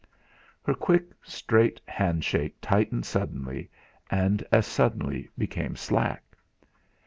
[0.63, 3.69] Her quick, straight handshake tightened suddenly,
[4.09, 6.23] and as suddenly became slack.